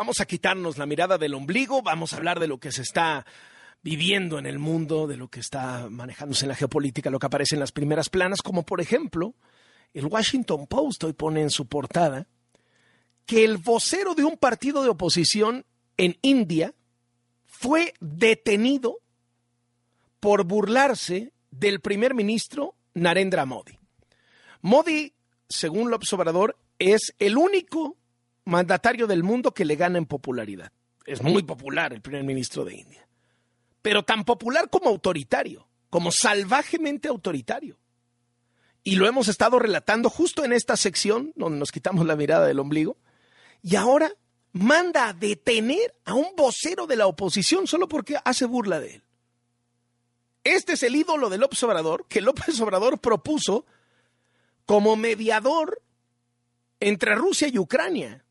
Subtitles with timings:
[0.00, 3.26] Vamos a quitarnos la mirada del ombligo, vamos a hablar de lo que se está
[3.82, 7.54] viviendo en el mundo, de lo que está manejándose en la geopolítica, lo que aparece
[7.54, 9.34] en las primeras planas, como por ejemplo,
[9.92, 12.26] el Washington Post hoy pone en su portada
[13.26, 15.66] que el vocero de un partido de oposición
[15.98, 16.72] en India
[17.44, 19.00] fue detenido
[20.18, 23.78] por burlarse del primer ministro Narendra Modi.
[24.62, 25.12] Modi,
[25.46, 27.98] según López Obrador, es el único
[28.44, 30.72] mandatario del mundo que le gana en popularidad.
[31.06, 33.08] Es muy popular el primer ministro de India.
[33.82, 37.78] Pero tan popular como autoritario, como salvajemente autoritario.
[38.82, 42.60] Y lo hemos estado relatando justo en esta sección donde nos quitamos la mirada del
[42.60, 42.96] ombligo.
[43.62, 44.12] Y ahora
[44.52, 49.02] manda a detener a un vocero de la oposición solo porque hace burla de él.
[50.44, 53.66] Este es el ídolo de López Obrador que López Obrador propuso
[54.64, 55.82] como mediador
[56.78, 58.24] entre Rusia y Ucrania.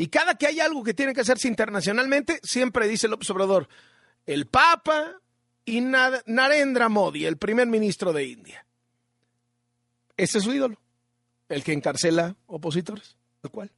[0.00, 3.68] Y cada que hay algo que tiene que hacerse internacionalmente, siempre dice López Obrador,
[4.24, 5.20] el Papa
[5.66, 8.64] y Narendra Modi, el primer ministro de India.
[10.16, 10.80] Ese es su ídolo,
[11.50, 13.18] el que encarcela opositores.
[13.42, 13.70] ¿Lo cual?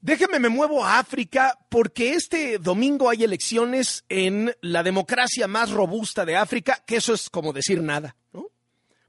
[0.00, 6.24] Déjeme, me muevo a África porque este domingo hay elecciones en la democracia más robusta
[6.24, 8.49] de África, que eso es como decir nada, ¿no?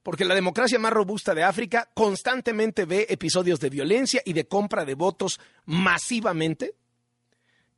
[0.03, 4.83] Porque la democracia más robusta de África constantemente ve episodios de violencia y de compra
[4.85, 6.73] de votos masivamente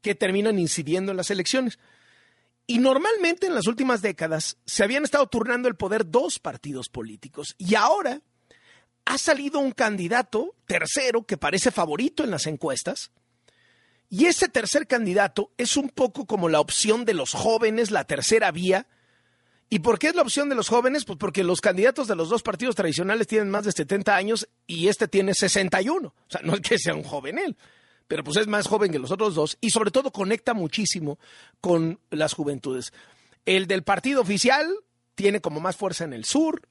[0.01, 1.79] que terminan incidiendo en las elecciones.
[2.65, 7.55] Y normalmente en las últimas décadas se habían estado turnando el poder dos partidos políticos
[7.57, 8.21] y ahora
[9.05, 13.11] ha salido un candidato tercero que parece favorito en las encuestas.
[14.09, 18.51] Y ese tercer candidato es un poco como la opción de los jóvenes, la tercera
[18.51, 18.87] vía.
[19.73, 21.03] ¿Y por qué es la opción de los jóvenes?
[21.03, 24.87] Pues porque los candidatos de los dos partidos tradicionales tienen más de 70 años y
[24.87, 26.09] este tiene 61.
[26.09, 27.57] O sea, no es que sea un joven él,
[28.07, 31.17] pero pues es más joven que los otros dos y sobre todo conecta muchísimo
[31.59, 32.93] con las juventudes.
[33.47, 34.71] El del partido oficial
[35.15, 36.61] tiene como más fuerza en el sur,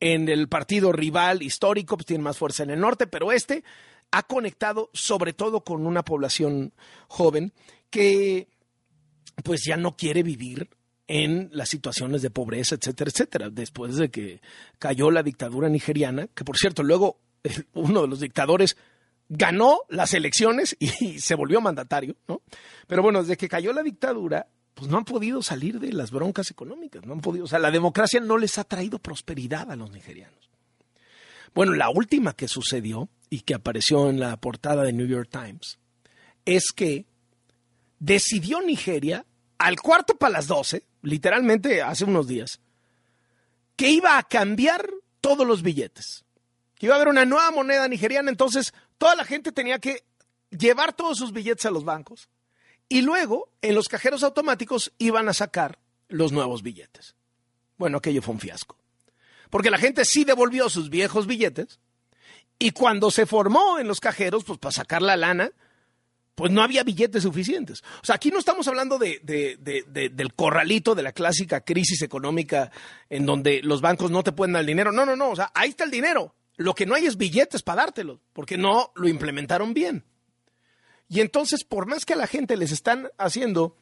[0.00, 3.62] en el partido rival histórico, pues tiene más fuerza en el norte, pero este
[4.10, 6.74] ha conectado sobre todo con una población
[7.06, 7.52] joven
[7.88, 8.48] que
[9.44, 10.68] pues ya no quiere vivir
[11.08, 14.40] en las situaciones de pobreza, etcétera, etcétera, después de que
[14.78, 17.18] cayó la dictadura nigeriana, que por cierto, luego
[17.72, 18.76] uno de los dictadores
[19.28, 22.42] ganó las elecciones y se volvió mandatario, ¿no?
[22.86, 26.50] Pero bueno, desde que cayó la dictadura, pues no han podido salir de las broncas
[26.50, 29.90] económicas, no han podido, o sea, la democracia no les ha traído prosperidad a los
[29.90, 30.50] nigerianos.
[31.54, 35.78] Bueno, la última que sucedió y que apareció en la portada de New York Times
[36.44, 37.06] es que
[37.98, 39.24] decidió Nigeria
[39.58, 42.60] al cuarto para las doce, literalmente hace unos días,
[43.76, 44.88] que iba a cambiar
[45.20, 46.24] todos los billetes,
[46.76, 50.04] que iba a haber una nueva moneda nigeriana, entonces toda la gente tenía que
[50.50, 52.28] llevar todos sus billetes a los bancos
[52.88, 57.14] y luego, en los cajeros automáticos iban a sacar los nuevos billetes.
[57.76, 58.78] Bueno, aquello fue un fiasco.
[59.50, 61.80] Porque la gente sí devolvió sus viejos billetes
[62.58, 65.52] y cuando se formó en los cajeros, pues para sacar la lana,
[66.38, 67.82] pues no había billetes suficientes.
[68.00, 72.70] O sea, aquí no estamos hablando de, del corralito de la clásica crisis económica
[73.10, 74.92] en donde los bancos no te pueden dar el dinero.
[74.92, 75.30] No, no, no.
[75.30, 76.36] O sea, ahí está el dinero.
[76.56, 80.04] Lo que no hay es billetes para dártelo, porque no lo implementaron bien.
[81.08, 83.76] Y entonces, por más que a la gente les están haciendo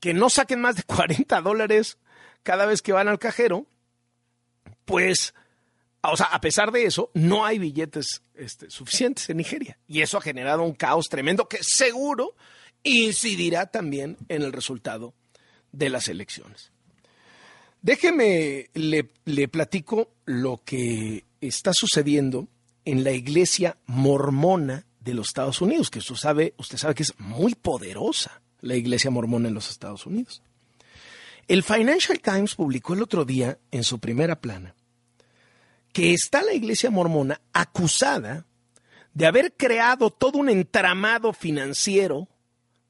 [0.00, 1.98] que no saquen más de 40 dólares
[2.42, 3.64] cada vez que van al cajero,
[4.86, 5.34] pues,
[6.10, 9.78] o sea, a pesar de eso, no hay billetes este, suficientes en Nigeria.
[9.86, 12.34] Y eso ha generado un caos tremendo que seguro
[12.82, 15.14] incidirá también en el resultado
[15.72, 16.72] de las elecciones.
[17.82, 22.48] Déjeme, le, le platico lo que está sucediendo
[22.84, 27.14] en la iglesia mormona de los Estados Unidos, que usted sabe, usted sabe que es
[27.18, 30.42] muy poderosa la iglesia mormona en los Estados Unidos.
[31.46, 34.74] El Financial Times publicó el otro día en su primera plana
[35.96, 38.44] que está la iglesia mormona acusada
[39.14, 42.28] de haber creado todo un entramado financiero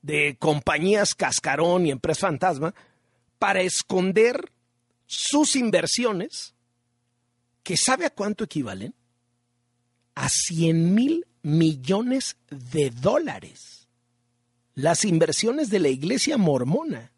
[0.03, 2.75] de compañías cascarón y empresas fantasma
[3.39, 4.51] para esconder
[5.07, 6.57] sus inversiones,
[7.63, 8.93] que sabe a cuánto equivalen?
[10.17, 13.87] A 100 mil millones de dólares.
[14.75, 17.13] Las inversiones de la iglesia mormona.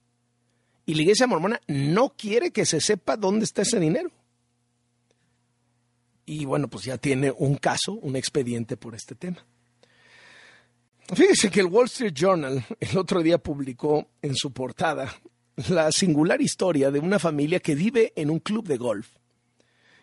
[0.84, 4.12] Y la iglesia mormona no quiere que se sepa dónde está ese dinero.
[6.29, 9.47] Y bueno, pues ya tiene un caso, un expediente por este tema.
[11.15, 15.11] Fíjese que el Wall Street Journal el otro día publicó en su portada
[15.71, 19.09] la singular historia de una familia que vive en un club de golf.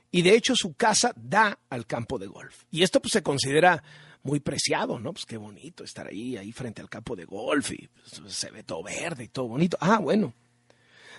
[0.10, 2.64] Y de hecho su casa da al campo de golf.
[2.72, 3.84] Y esto pues, se considera
[4.24, 5.14] muy preciado, ¿no?
[5.14, 8.64] Pues qué bonito estar ahí, ahí frente al campo de golf y pues, se ve
[8.64, 9.78] todo verde y todo bonito.
[9.80, 10.34] Ah, bueno.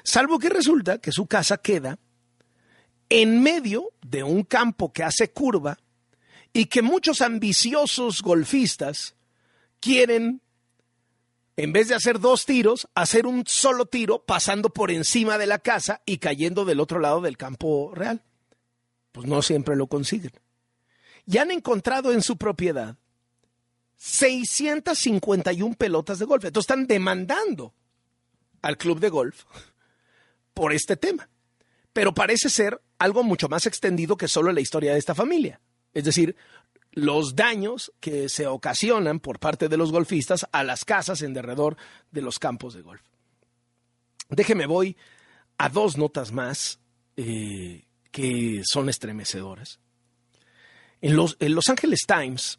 [0.03, 1.97] Salvo que resulta que su casa queda
[3.09, 5.79] en medio de un campo que hace curva
[6.53, 9.15] y que muchos ambiciosos golfistas
[9.81, 10.41] quieren,
[11.57, 15.59] en vez de hacer dos tiros, hacer un solo tiro pasando por encima de la
[15.59, 18.23] casa y cayendo del otro lado del campo real.
[19.13, 20.33] Pues no siempre lo consiguen.
[21.27, 22.97] Y han encontrado en su propiedad
[23.97, 26.45] 651 pelotas de golf.
[26.45, 27.75] Entonces están demandando
[28.63, 29.45] al club de golf
[30.55, 31.29] por este tema.
[31.93, 35.61] Pero parece ser algo mucho más extendido que solo la historia de esta familia.
[35.93, 36.37] Es decir,
[36.93, 41.77] los daños que se ocasionan por parte de los golfistas a las casas en derredor
[42.11, 43.03] de los campos de golf.
[44.29, 44.97] Déjeme voy
[45.59, 46.81] a dos notas más
[47.17, 49.79] eh, que son estremecedoras.
[51.01, 52.59] En los, en los Angeles Times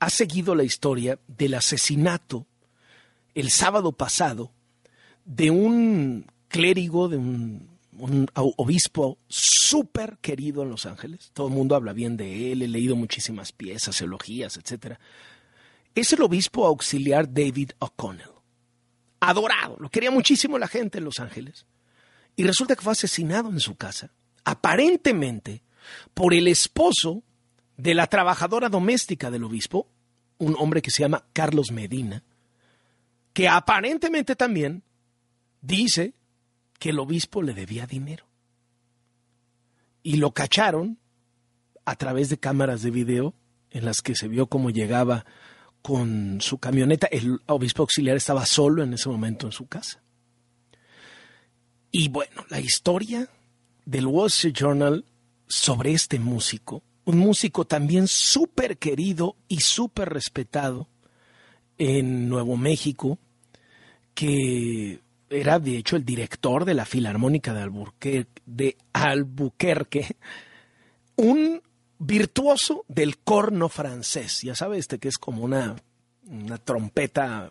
[0.00, 2.46] ha seguido la historia del asesinato
[3.34, 4.52] el sábado pasado
[5.24, 11.30] de un clérigo, de un un obispo súper querido en Los Ángeles.
[11.32, 14.98] Todo el mundo habla bien de él, he leído muchísimas piezas, eulogías, etc.
[15.94, 18.30] Es el obispo auxiliar David O'Connell.
[19.20, 21.66] Adorado, lo quería muchísimo la gente en Los Ángeles.
[22.36, 24.12] Y resulta que fue asesinado en su casa,
[24.44, 25.62] aparentemente
[26.12, 27.22] por el esposo
[27.76, 29.88] de la trabajadora doméstica del obispo,
[30.38, 32.22] un hombre que se llama Carlos Medina,
[33.32, 34.82] que aparentemente también
[35.60, 36.14] dice
[36.78, 38.26] que el obispo le debía dinero.
[40.02, 40.98] Y lo cacharon
[41.84, 43.34] a través de cámaras de video
[43.70, 45.24] en las que se vio cómo llegaba
[45.82, 47.06] con su camioneta.
[47.06, 50.02] El obispo auxiliar estaba solo en ese momento en su casa.
[51.90, 53.28] Y bueno, la historia
[53.84, 55.04] del Wall Street Journal
[55.46, 60.88] sobre este músico, un músico también súper querido y súper respetado
[61.78, 63.18] en Nuevo México,
[64.14, 65.00] que
[65.30, 70.16] era de hecho el director de la Filarmónica de Albuquerque, de Albuquerque
[71.16, 71.62] un
[71.98, 74.42] virtuoso del corno francés.
[74.42, 75.76] Ya sabes, este que es como una,
[76.26, 77.50] una trompeta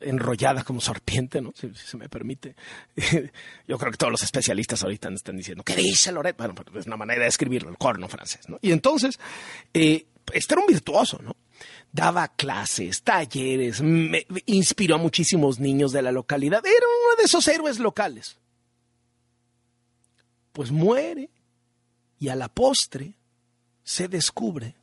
[0.00, 1.52] enrollada como serpiente, ¿no?
[1.54, 2.54] Si, se me permite.
[3.68, 6.36] Yo creo que todos los especialistas ahorita están diciendo, ¿qué dice Loret?
[6.36, 8.58] Bueno, pues es una manera de escribirlo, el corno francés, ¿no?
[8.62, 9.18] Y entonces,
[9.74, 11.36] eh, este era un virtuoso, ¿no?
[11.92, 13.82] daba clases, talleres,
[14.46, 16.64] inspiró a muchísimos niños de la localidad.
[16.64, 18.38] Era uno de esos héroes locales.
[20.52, 21.30] Pues muere
[22.18, 23.14] y a la postre
[23.82, 24.76] se descubre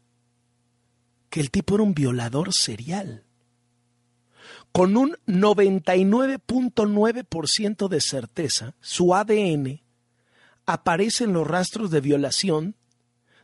[1.30, 3.24] que el tipo era un violador serial.
[4.72, 9.82] Con un 99.9% de certeza, su ADN
[10.66, 12.76] aparece en los rastros de violación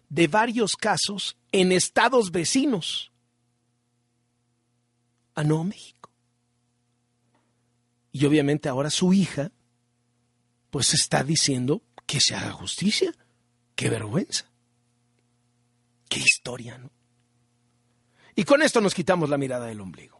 [0.09, 3.13] de varios casos en estados vecinos
[5.35, 6.11] a Nuevo México.
[8.11, 9.51] Y obviamente ahora su hija,
[10.69, 13.13] pues está diciendo que se haga justicia.
[13.75, 14.51] Qué vergüenza.
[16.09, 16.91] Qué historia, ¿no?
[18.35, 20.11] Y con esto nos quitamos la mirada del ombligo.